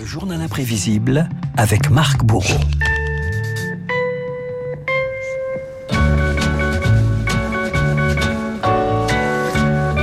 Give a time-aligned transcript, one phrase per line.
[0.00, 1.28] Le journal imprévisible
[1.58, 2.58] avec Marc Bourreau.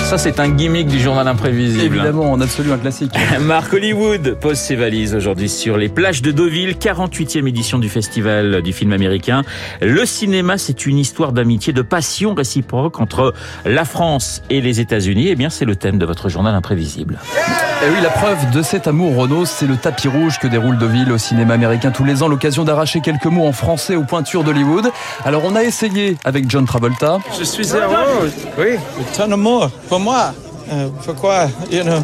[0.07, 1.97] Ça, c'est un gimmick du journal imprévisible.
[1.97, 3.11] Évidemment, en absolu un classique.
[3.41, 8.61] Marc Hollywood pose ses valises aujourd'hui sur les plages de Deauville, 48e édition du festival
[8.61, 9.43] du film américain.
[9.81, 13.33] Le cinéma, c'est une histoire d'amitié, de passion réciproque entre
[13.65, 15.27] la France et les États-Unis.
[15.27, 17.19] Eh bien, c'est le thème de votre journal imprévisible.
[17.85, 21.11] Et oui, la preuve de cet amour, Renault, c'est le tapis rouge que déroule Deauville
[21.11, 24.89] au cinéma américain tous les ans, l'occasion d'arracher quelques mots en français aux pointures d'Hollywood.
[25.25, 27.19] Alors, on a essayé avec John Travolta.
[27.37, 28.77] Je suis heureux, oui,
[29.15, 30.33] ton amour pour moi.
[30.71, 32.03] Euh, pourquoi, you know,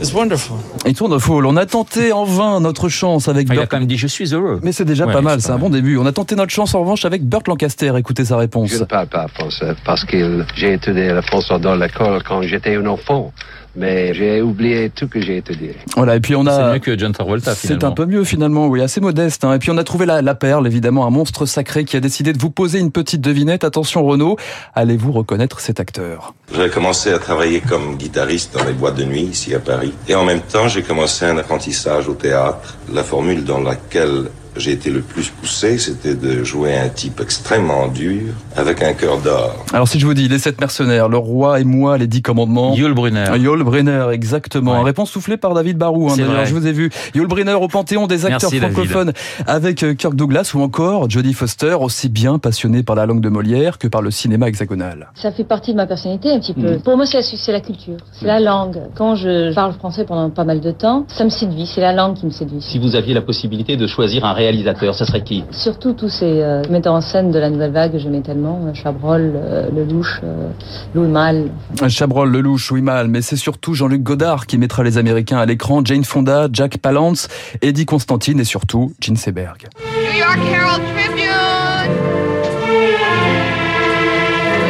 [0.00, 0.56] it's wonderful.
[0.84, 3.70] Et Tournefoul, on a tenté en vain notre chance avec Enfin, il a Burt.
[3.70, 4.60] quand même dit je suis heureux.
[4.62, 5.96] Mais c'est déjà Ouais, pas mal, c'est un bon début.
[5.96, 7.92] On a tenté notre chance en revanche avec Burt Lancaster.
[7.96, 8.70] Écoutez sa réponse.
[8.70, 12.76] Je ne parle pas français parce que j'ai étudié le français dans l'école quand j'étais
[12.76, 13.32] un enfant.
[13.76, 15.76] Mais j'ai oublié tout que j'ai étudié.
[15.96, 16.72] Voilà, et puis on C'est a.
[16.72, 19.44] mieux que John Travolta C'est un peu mieux finalement, oui, assez modeste.
[19.44, 19.54] hein.
[19.54, 22.32] Et puis on a trouvé la, la perle, évidemment, un monstre sacré qui a décidé
[22.32, 23.62] de vous poser une petite devinette.
[23.62, 24.36] Attention Renaud,
[24.74, 26.34] allez-vous reconnaître cet acteur?
[26.52, 29.92] J'ai commencé à travailler comme guitariste dans les boîtes de nuit ici à Paris.
[30.08, 32.76] Et en même temps, j'ai commencé un apprentissage au théâtre.
[32.92, 34.24] La formule dans laquelle
[34.60, 39.18] j'ai été le plus poussé, c'était de jouer un type extrêmement dur avec un cœur
[39.18, 39.64] d'or.
[39.72, 42.74] Alors si je vous dis les sept mercenaires, le roi et moi, les dix commandements.
[42.74, 43.24] Yul Brynner.
[43.36, 44.78] Yul Brynner, exactement.
[44.78, 44.84] Ouais.
[44.84, 46.10] Réponse soufflée par David Barou.
[46.10, 46.90] Hein, D'ailleurs, je vous ai vu.
[47.14, 48.74] Yul Brynner au panthéon des acteurs Merci, David.
[48.74, 49.12] francophones
[49.46, 53.28] avec euh, Kirk Douglas ou encore Jodie Foster, aussi bien passionné par la langue de
[53.28, 55.10] Molière que par le cinéma hexagonal.
[55.14, 56.74] Ça fait partie de ma personnalité un petit peu.
[56.74, 56.82] Mhm.
[56.82, 57.18] Pour moi, c'est
[57.52, 58.80] la, culture, c'est la langue.
[58.94, 61.66] Quand je parle français pendant pas mal de temps, ça me séduit.
[61.66, 62.60] C'est la langue qui me séduit.
[62.60, 66.42] Si vous aviez la possibilité de choisir un réalisateur, ce serait qui Surtout tous ces
[66.42, 70.20] euh, metteurs en scène de la nouvelle vague que j'aimais tellement, euh, Chabrol, euh, Lelouch,
[70.24, 70.50] euh,
[70.94, 71.50] Louis Malle.
[71.88, 75.82] Chabrol, Lelouch, oui mal, mais c'est surtout Jean-Luc Godard qui mettra les Américains à l'écran,
[75.84, 77.28] Jane Fonda, Jack Palance,
[77.62, 79.68] Eddie Constantine et surtout Gene Seberg.
[79.78, 81.20] New York Herald Tribune.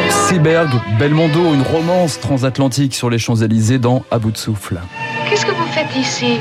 [0.09, 4.79] Seberg, Belmondo, une romance transatlantique sur les Champs-Élysées dans À bout de souffle.
[5.29, 6.39] Qu'est-ce que vous faites ici?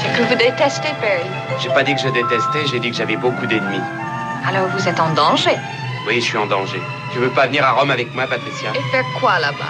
[0.00, 1.26] C'est que vous détestez Perry.
[1.60, 3.82] J'ai pas dit que je détestais, j'ai dit que j'avais beaucoup d'ennemis.
[4.46, 5.56] Alors vous êtes en danger.
[6.06, 6.80] Oui, je suis en danger.
[7.12, 8.70] Tu veux pas venir à Rome avec moi, Patricia?
[8.74, 9.64] Et faire quoi là-bas?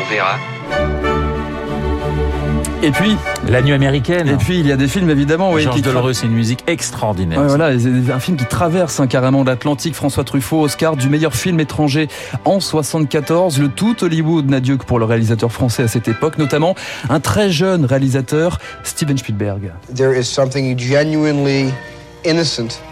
[0.00, 1.03] On verra.
[2.84, 3.16] Et puis,
[3.48, 4.28] La nuit américaine.
[4.28, 7.40] et puis il y a des films évidemment, oui, Georges Deloreux, c'est une musique extraordinaire.
[7.40, 9.94] Ouais, voilà, un film qui traverse hein, carrément l'Atlantique.
[9.94, 12.08] François Truffaut, Oscar du meilleur film étranger
[12.44, 13.58] en 74.
[13.58, 16.74] Le tout Hollywood n'a Dieu que pour le réalisateur français à cette époque, notamment
[17.08, 19.72] un très jeune réalisateur, Steven Spielberg.
[19.94, 21.72] There is something genuinely
[22.26, 22.82] innocent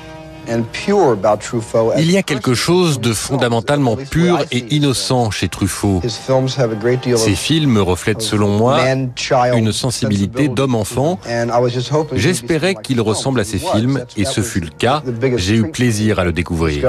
[0.49, 1.93] and pure about Truffaut.
[1.99, 6.01] Il y a quelque chose de fondamentalement pur et innocent chez Truffaut.
[6.05, 10.49] His films have a great deal Ses of films reflètent selon moi man-child une sensibilité
[10.49, 11.19] d'homme-enfant.
[11.27, 14.71] And I was just hoping J'espérais qu'il ressemble à ses films et ce fut le
[14.71, 15.03] cas.
[15.37, 16.85] J'ai eu plaisir à le découvrir.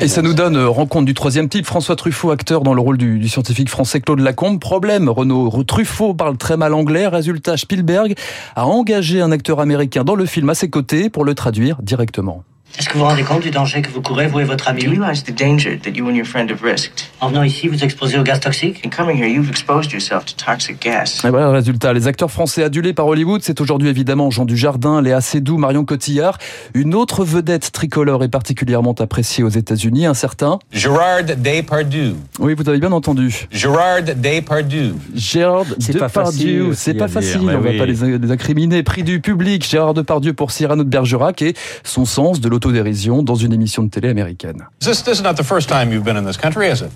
[0.00, 2.98] Et ça nous donne euh, rencontre du troisième type, François Truffaut, acteur dans le rôle
[2.98, 4.60] du, du scientifique français Claude Lacombe.
[4.60, 7.06] Problème, Renaud Truffaut parle très mal anglais.
[7.06, 8.14] Résultat, Spielberg
[8.54, 12.42] a engagé un acteur américain dans le film à ses côtés pour le traduire directement.
[12.78, 14.82] Est-ce que vous vous rendez compte du danger que vous courez, vous et votre ami?
[14.84, 17.04] Do you realize the danger that you and your friend have risked?
[17.22, 18.84] En venant ici, vous exposez au gaz toxique?
[18.84, 21.22] In coming here, you've exposed yourself to toxic gas.
[21.24, 21.94] Et voilà le résultat.
[21.94, 26.36] Les acteurs français adulés par Hollywood, c'est aujourd'hui évidemment Jean Dujardin, Léa Seydoux, Marion Cotillard.
[26.74, 30.58] Une autre vedette tricolore est particulièrement appréciée aux États-Unis, un certain.
[30.70, 32.14] Gérard Depardieu.
[32.40, 33.46] Oui, vous avez bien entendu.
[33.50, 34.94] Gérard Depardieu.
[35.14, 35.64] Pas
[36.08, 36.08] Depardieu.
[36.08, 37.78] facile, C'est pas facile, on va oui.
[37.78, 38.82] pas les, les incriminer.
[38.82, 41.54] Prix du public, Gérard Depardieu pour Cyrano de Bergerac et
[41.84, 44.64] son sens de l'autodérision dans une émission de télé américaine.
[44.80, 46.90] This, this is not the first time you've been in this country, is it?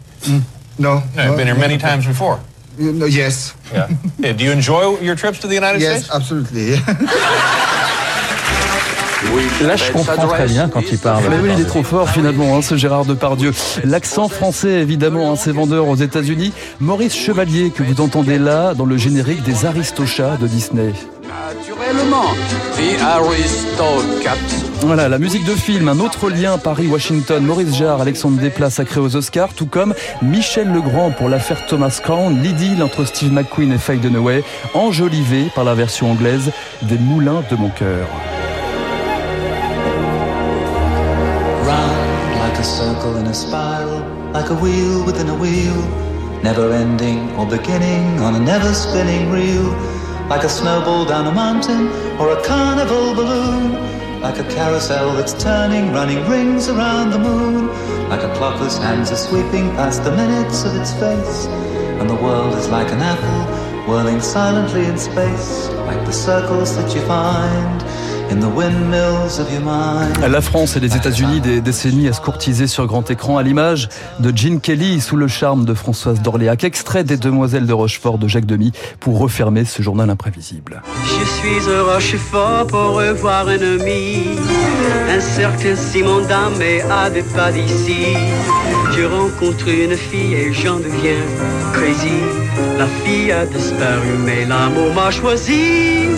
[0.79, 1.03] No.
[1.17, 2.39] No, you've been here many times before.
[2.79, 3.55] No, yes.
[3.73, 3.89] Yeah.
[4.19, 4.33] yeah.
[4.33, 6.15] Do you enjoy your trips to the United Yes, States?
[6.15, 6.77] absolutely.
[9.61, 11.25] Là, je comprends très bien quand il parle.
[11.29, 13.53] Mais oui, il est trop fort finalement, hein, ce Gérard Depardieu.
[13.85, 16.55] L'accent français, évidemment, hein, ses vendeurs aux États-Unis.
[16.81, 20.95] Maurice Chevalier, que vous entendez là, dans le générique des Aristochats de Disney.
[21.31, 22.35] Naturellement,
[22.75, 22.99] The.
[24.85, 29.15] Voilà, la musique de film, un autre lien Paris-Washington, Maurice Jarre, Alexandre Desplat sacré aux
[29.15, 33.99] Oscars, tout comme Michel Legrand pour l'affaire Thomas Crown, l'idylle entre Steve McQueen et Faye
[33.99, 34.43] Dunaway,
[34.75, 36.51] enjolivée par la version anglaise
[36.83, 38.09] des Moulins de mon cœur.
[41.65, 44.03] Round like a circle in a spiral,
[44.35, 45.77] like a wheel within a wheel,
[46.43, 49.73] never ending or beginning on a never spinning reel,
[50.31, 51.89] like a snowball down a mountain
[52.21, 53.73] or a carnival balloon,
[54.21, 57.67] like a carousel that's turning, running rings around the moon,
[58.09, 61.47] like a clock whose hands are sweeping past the minutes of its face,
[61.99, 66.95] and the world is like an apple whirling silently in space, like the circles that
[66.95, 67.83] you find
[70.29, 73.89] la France et les États-Unis des décennies à se courtiser sur grand écran à l'image
[74.21, 78.29] de Jean Kelly sous le charme de Françoise d'Orléac, extrait des Demoiselles de Rochefort de
[78.29, 80.83] Jacques Demy pour refermer ce journal imprévisible.
[81.05, 84.39] Je suis au Rochefort pour revoir un ami,
[85.11, 88.15] un certain Simon Dame à des pas d'ici.
[88.93, 91.25] Je rencontre une fille et j'en deviens
[91.73, 92.21] crazy.
[92.79, 96.09] La fille a disparu mais l'amour m'a choisi.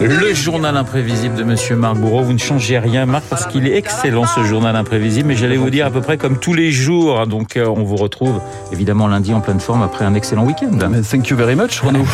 [0.00, 2.22] Le journal imprévisible de Monsieur Marc Bourreau.
[2.22, 5.28] Vous ne changez rien, Marc, parce qu'il est excellent ce journal imprévisible.
[5.28, 7.26] Mais j'allais vous dire à peu près comme tous les jours.
[7.26, 8.40] Donc, euh, on vous retrouve
[8.72, 10.78] évidemment lundi en pleine forme après un excellent week-end.
[11.10, 12.04] Thank you very much, Renaud.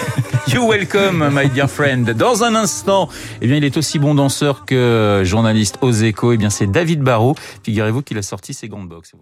[0.48, 2.10] you welcome, my dear friend.
[2.10, 3.08] Dans un instant,
[3.40, 6.32] eh bien, il est aussi bon danseur que journaliste aux échos.
[6.32, 7.34] Eh bien, c'est David Barrault.
[7.64, 9.12] Figurez-vous qu'il a sorti ses gants de boxe.